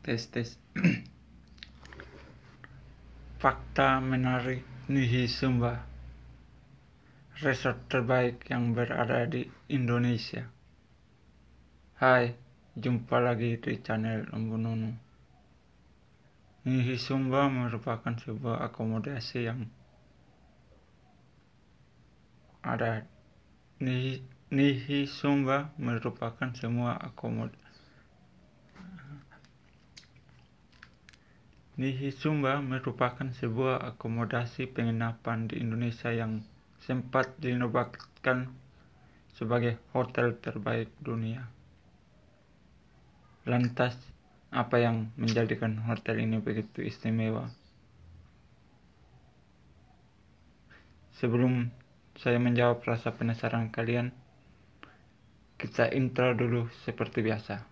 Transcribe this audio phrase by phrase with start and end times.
[0.00, 0.56] tes tes.
[3.40, 5.84] Fakta menarik Nihi Sumba
[7.44, 10.48] resort terbaik yang berada di Indonesia.
[12.00, 12.32] Hai
[12.76, 14.92] jumpa lagi di channel Lembu Nunu.
[16.64, 19.68] Nihi Sumba merupakan sebuah akomodasi yang
[22.64, 23.04] ada.
[23.80, 24.20] Nihi,
[24.52, 27.69] Nihi Sumba merupakan semua akomodasi
[31.80, 36.44] Nihi Sumba merupakan sebuah akomodasi penginapan di Indonesia yang
[36.84, 38.52] sempat dinobatkan
[39.32, 41.48] sebagai hotel terbaik dunia.
[43.48, 43.96] Lantas,
[44.52, 47.48] apa yang menjadikan hotel ini begitu istimewa?
[51.16, 51.72] Sebelum
[52.20, 54.12] saya menjawab rasa penasaran kalian,
[55.56, 57.69] kita intro dulu seperti biasa.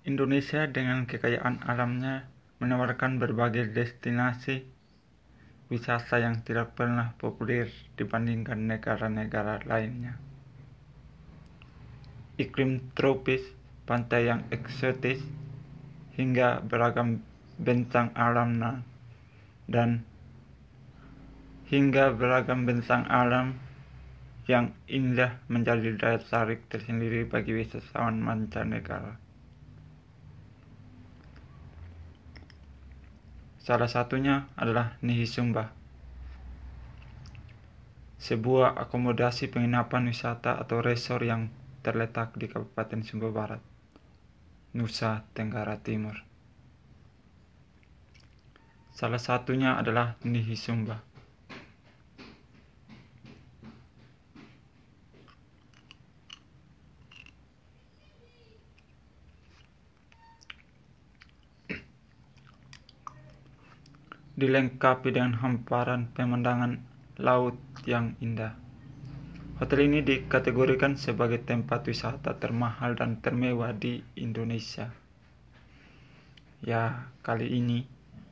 [0.00, 2.24] Indonesia dengan kekayaan alamnya
[2.56, 4.64] menawarkan berbagai destinasi
[5.68, 7.68] wisata yang tidak pernah populer
[8.00, 10.16] dibandingkan negara-negara lainnya.
[12.40, 13.44] Iklim tropis,
[13.84, 15.20] pantai yang eksotis,
[16.16, 17.20] hingga beragam
[17.60, 18.56] bentang alam
[19.68, 20.00] dan
[21.68, 23.60] hingga beragam bentang alam
[24.48, 29.29] yang indah menjadi daya tarik tersendiri bagi wisatawan mancanegara.
[33.60, 35.68] Salah satunya adalah Nihisumba,
[38.16, 41.52] sebuah akomodasi penginapan wisata atau resor yang
[41.84, 43.60] terletak di Kabupaten Sumba Barat,
[44.72, 46.24] Nusa Tenggara Timur.
[48.96, 51.09] Salah satunya adalah Nihisumba.
[64.40, 66.80] Dilengkapi dengan hamparan pemandangan
[67.20, 68.56] laut yang indah.
[69.60, 74.88] Hotel ini dikategorikan sebagai tempat wisata termahal dan termewah di Indonesia.
[76.64, 77.84] Ya, kali ini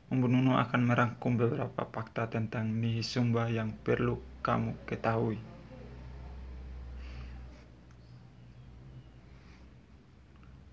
[0.09, 5.37] Nunu akan merangkum beberapa fakta tentang Nihisumba yang perlu kamu ketahui.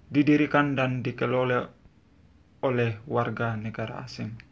[0.08, 1.68] Didirikan dan dikelola
[2.64, 4.45] oleh warga negara asing.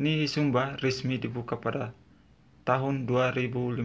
[0.00, 1.92] Nihi Sumba resmi dibuka pada
[2.64, 3.84] tahun 2015.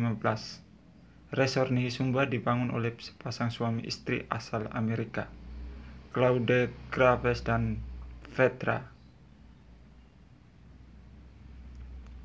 [1.35, 5.27] Resor Nihi Sumba dibangun oleh sepasang suami istri asal Amerika,
[6.15, 7.83] Claude Graves dan
[8.31, 8.87] Vetra.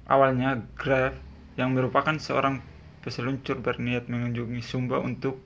[0.07, 1.19] Awalnya, Graves
[1.59, 2.63] yang merupakan seorang
[3.03, 5.43] peseluncur berniat mengunjungi Sumba untuk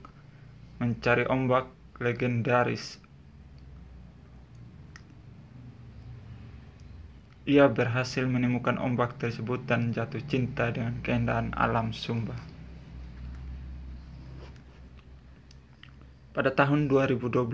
[0.77, 1.65] mencari ombak
[1.97, 3.01] legendaris
[7.45, 12.33] Ia berhasil menemukan ombak tersebut dan jatuh cinta dengan keindahan alam Sumba.
[16.33, 17.45] Pada tahun 2012,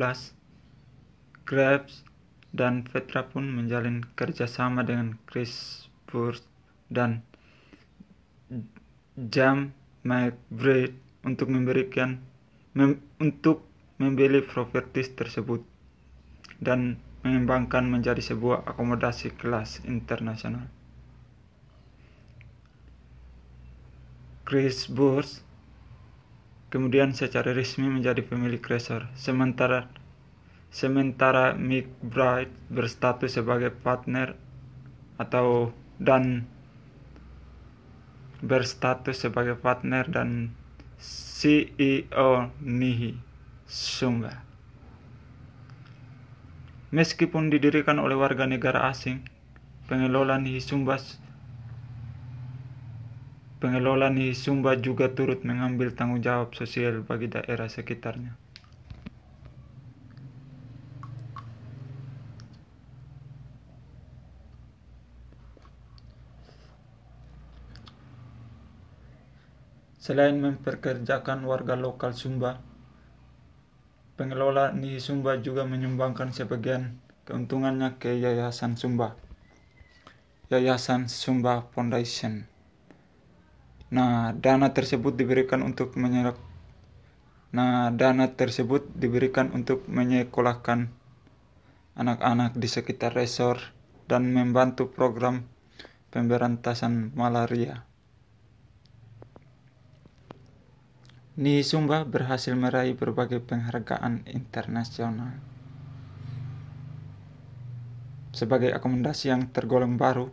[1.43, 2.07] Graves
[2.55, 6.47] dan Petra pun menjalin kerjasama dengan Chris Burst
[6.87, 7.19] dan
[9.19, 9.75] Jam
[10.07, 10.95] McBride
[11.27, 12.23] untuk memberikan
[12.73, 13.67] mem, untuk
[13.99, 15.61] membeli propertis tersebut
[16.63, 20.65] dan mengembangkan menjadi sebuah akomodasi kelas internasional.
[24.45, 25.45] Chris Burs
[26.71, 29.91] kemudian secara resmi menjadi pemilik resort, sementara
[30.71, 34.39] sementara Mick Bright berstatus sebagai partner
[35.19, 36.47] atau dan
[38.41, 40.55] berstatus sebagai partner dan
[40.97, 43.19] CEO Nihi
[43.69, 44.50] Sumba.
[46.91, 49.23] Meskipun didirikan oleh warga negara asing,
[49.87, 50.99] pengelola Nihisumba
[53.63, 58.35] pengelola Nihisumba juga turut mengambil tanggung jawab sosial bagi daerah sekitarnya.
[70.01, 72.57] Selain memperkerjakan warga lokal Sumba,
[74.21, 79.17] Pengelola Nihi Sumba juga menyumbangkan sebagian keuntungannya ke Yayasan Sumba.
[80.53, 82.45] Yayasan Sumba Foundation.
[83.89, 86.37] Nah, dana tersebut diberikan untuk menyerap
[87.49, 90.93] Nah, dana tersebut diberikan untuk menyekolahkan
[91.97, 93.73] anak-anak di sekitar resor
[94.05, 95.49] dan membantu program
[96.13, 97.89] pemberantasan malaria.
[101.31, 105.39] Ni Sumba berhasil meraih berbagai penghargaan internasional.
[108.35, 110.27] Sebagai akomodasi yang tergolong baru,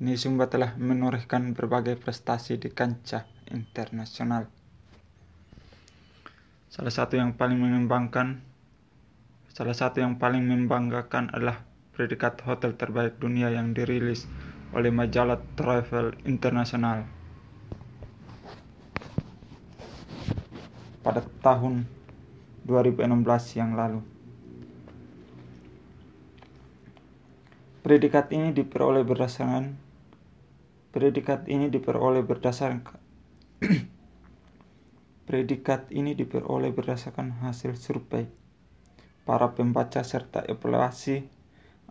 [0.00, 4.48] Ni Sumba telah menorehkan berbagai prestasi di kancah internasional.
[6.72, 8.40] Salah satu yang paling mengembangkan,
[9.52, 14.24] salah satu yang paling membanggakan adalah predikat hotel terbaik dunia yang dirilis
[14.72, 17.17] oleh majalah Travel International.
[21.04, 21.86] Pada tahun
[22.66, 24.04] 2016 yang lalu.
[27.82, 29.88] Predikat ini diperoleh berdasarkan
[30.88, 32.98] predikat ini diperoleh berdasarkan
[35.28, 38.26] predikat ini diperoleh berdasarkan hasil survei
[39.28, 41.28] para pembaca serta evaluasi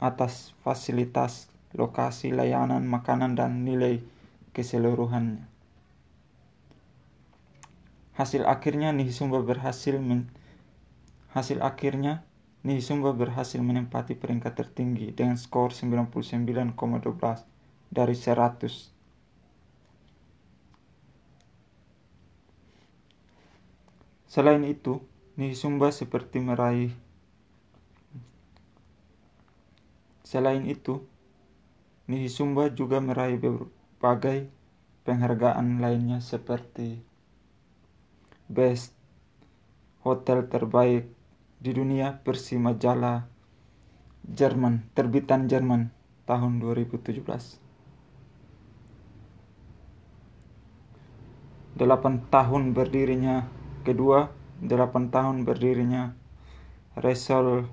[0.02, 4.02] atas fasilitas, lokasi, layanan, makanan, dan nilai
[4.54, 5.57] keseluruhannya.
[8.18, 10.26] Hasil akhirnya Nihisumba berhasil men
[11.38, 12.26] hasil akhirnya
[12.66, 16.74] Nihisumba berhasil menempati peringkat tertinggi dengan skor 99,12
[17.94, 18.90] dari 100.
[24.28, 24.98] Selain itu,
[25.38, 26.92] Nihisumba seperti meraih
[30.28, 31.06] Selain itu,
[32.10, 34.52] Nihisumba juga meraih berbagai
[35.08, 37.00] penghargaan lainnya seperti
[38.48, 38.96] Best
[40.08, 41.12] Hotel terbaik
[41.60, 43.28] di dunia versi majalah
[44.24, 45.92] Jerman, terbitan Jerman
[46.24, 47.20] tahun 2017.
[51.76, 53.48] Delapan tahun berdirinya
[53.84, 54.32] kedua,
[54.64, 56.16] delapan tahun berdirinya
[56.98, 57.68] Resol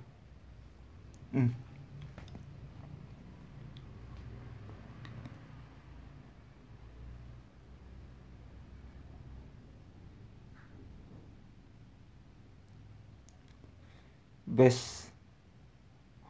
[14.54, 15.10] best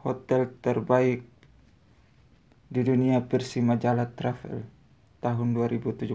[0.01, 1.29] hotel terbaik
[2.73, 4.65] di dunia versi majalah travel
[5.21, 6.09] tahun 2017.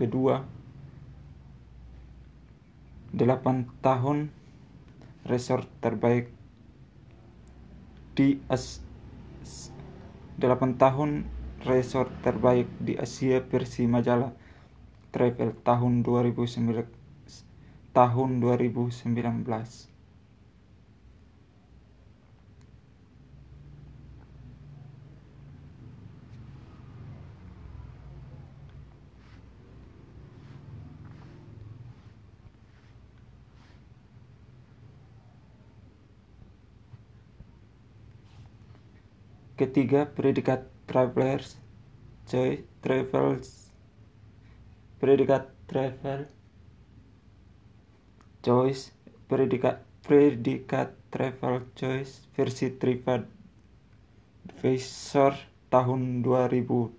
[0.00, 0.40] Kedua,
[3.12, 4.32] 8 tahun
[5.28, 6.32] resort terbaik
[8.16, 8.80] di As
[10.40, 11.28] 8 tahun
[11.62, 14.34] resort terbaik di Asia versi majalah
[15.12, 17.02] Travel tahun 2009
[17.92, 19.92] tahun 2019.
[39.52, 41.56] Ketiga, predikat travelers
[42.26, 43.70] choice travels
[45.02, 46.26] predikat travel
[48.42, 48.90] choice
[49.30, 55.38] predikat predikat travel choice versi TripAdvisor
[55.70, 56.98] tahun 2020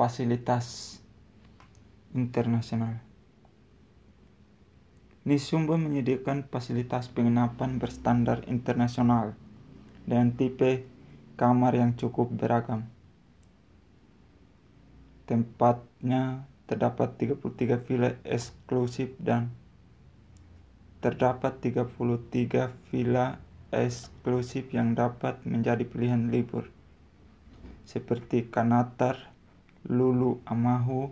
[0.00, 0.96] fasilitas
[2.16, 3.04] internasional.
[5.28, 9.36] Nisumba menyediakan fasilitas penginapan berstandar internasional
[10.08, 10.88] dengan tipe
[11.36, 12.88] kamar yang cukup beragam.
[15.28, 19.52] Tempatnya terdapat 33 villa eksklusif dan
[21.04, 23.36] terdapat 33 villa
[23.68, 26.72] eksklusif yang dapat menjadi pilihan libur
[27.90, 29.29] seperti Kanatar,
[29.88, 31.08] Lulu Amahu,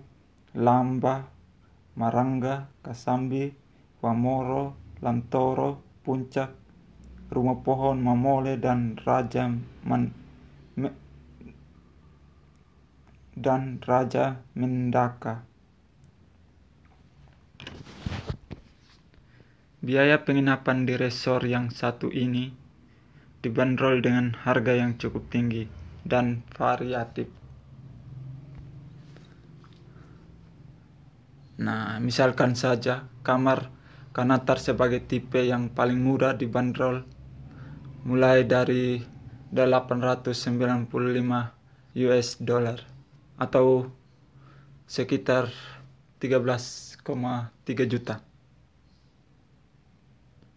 [0.61, 1.25] Lamba,
[1.97, 3.49] Marangga, Kasambi,
[4.05, 6.53] Wamoro, Lantoro, Puncak,
[7.29, 9.49] Rumah Pohon Mamole dan Raja
[9.85, 10.13] Man,
[10.77, 10.89] Me,
[13.37, 15.45] dan Raja Mendaka.
[19.79, 22.51] Biaya penginapan di resor yang satu ini
[23.39, 25.71] dibanderol dengan harga yang cukup tinggi
[26.03, 27.38] dan variatif.
[31.59, 33.75] Nah, misalkan saja kamar
[34.15, 37.03] kanatar sebagai tipe yang paling mudah dibanderol
[38.07, 39.03] mulai dari
[39.51, 40.87] 895
[41.99, 42.79] US dollar
[43.43, 43.91] atau
[44.87, 45.51] sekitar
[46.23, 47.03] 13,3
[47.91, 48.23] juta.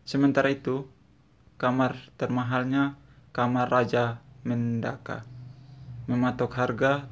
[0.05, 0.86] Sementara itu,
[1.58, 2.98] kamar termahalnya
[3.34, 5.25] kamar Raja Mendaka.
[6.10, 7.05] Mematok harga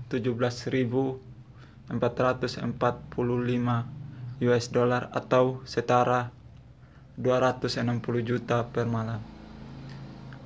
[1.89, 6.31] 17.445 US dollar atau setara
[7.19, 7.84] 260
[8.24, 9.19] juta per malam.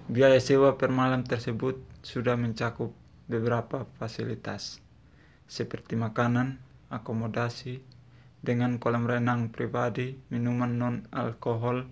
[0.10, 2.90] Biaya sewa per malam tersebut sudah mencakup
[3.30, 4.82] beberapa fasilitas
[5.46, 6.58] seperti makanan,
[6.90, 7.86] akomodasi,
[8.44, 11.88] dengan kolam renang pribadi, minuman non-alkohol,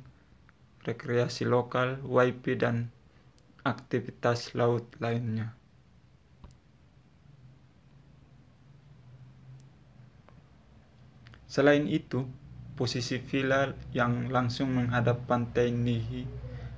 [0.84, 2.92] rekreasi lokal, wifi, dan
[3.64, 5.61] aktivitas laut lainnya.
[11.52, 12.24] Selain itu,
[12.80, 16.24] posisi villa yang langsung menghadap pantai Nihi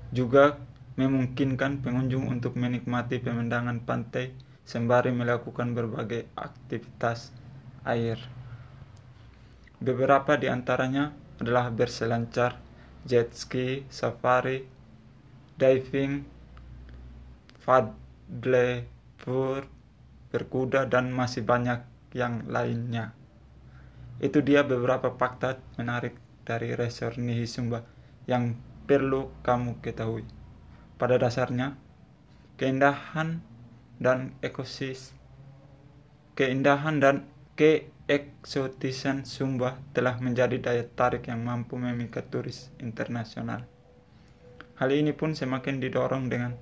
[0.09, 0.57] juga
[0.97, 4.33] memungkinkan pengunjung untuk menikmati pemandangan pantai
[4.65, 7.29] sembari melakukan berbagai aktivitas
[7.85, 8.17] air.
[9.77, 12.57] Beberapa di antaranya adalah berselancar,
[13.05, 14.65] jet ski, safari,
[15.53, 16.25] diving,
[17.61, 19.69] paddleboard,
[20.33, 21.85] berkuda, dan masih banyak
[22.17, 23.13] yang lainnya.
[24.23, 26.15] Itu dia beberapa fakta menarik
[26.47, 27.83] dari Resort Nihisumba
[28.23, 28.55] yang
[28.87, 30.23] perlu kamu ketahui.
[30.95, 31.75] Pada dasarnya,
[32.55, 33.43] keindahan
[33.99, 35.11] dan ekosis
[36.33, 43.69] keindahan dan keeksotisan Sumba telah menjadi daya tarik yang mampu memikat turis internasional.
[44.81, 46.57] Hal ini pun semakin didorong dengan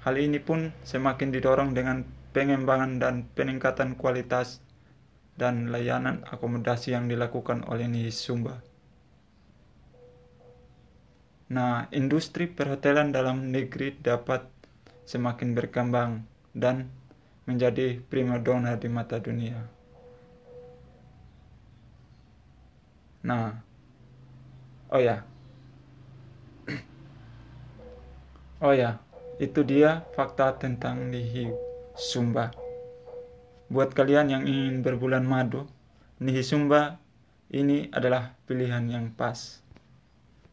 [0.00, 2.02] Hal ini pun semakin didorong dengan
[2.32, 4.64] pengembangan dan peningkatan kualitas
[5.40, 8.60] dan layanan akomodasi yang dilakukan oleh Nihis Sumba.
[11.48, 14.44] Nah, industri perhotelan dalam negeri dapat
[15.08, 16.92] semakin berkembang dan
[17.48, 19.58] menjadi primadona di mata dunia.
[23.24, 23.56] Nah,
[24.92, 25.24] oh ya,
[28.60, 29.00] oh ya,
[29.40, 31.56] itu dia fakta tentang Nihis
[31.96, 32.69] Sumba.
[33.70, 35.62] Buat kalian yang ingin berbulan madu,
[36.18, 36.98] Nihisumba
[37.54, 39.62] ini adalah pilihan yang pas.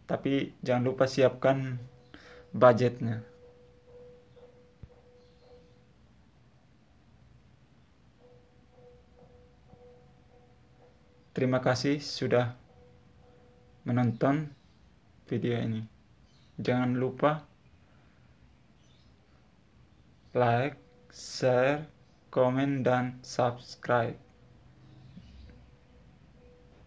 [0.06, 1.82] Tapi jangan lupa siapkan
[2.54, 3.26] budgetnya.
[11.34, 12.54] Terima kasih sudah
[13.82, 14.54] menonton
[15.26, 15.82] video ini.
[16.62, 17.46] Jangan lupa
[20.38, 20.78] like,
[21.10, 21.97] share,
[22.38, 24.14] komen, dan subscribe.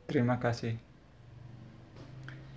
[0.07, 0.78] Terima kasih.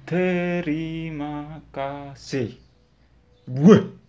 [0.06, 2.54] Terima kasih.
[3.50, 4.03] Buah.